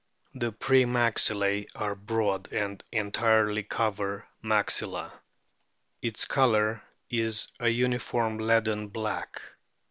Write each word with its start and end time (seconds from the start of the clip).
The 0.33 0.51
pre 0.51 0.83
maxillae 0.85 1.67
are 1.75 1.93
broad 1.93 2.51
and 2.51 2.83
entirely 2.91 3.61
cover 3.61 4.25
maxilla. 4.43 5.11
Its 6.01 6.25
colour 6.25 6.81
is 7.11 7.51
a 7.59 7.69
uniform 7.69 8.39
leaden 8.39 8.87
black. 8.87 9.39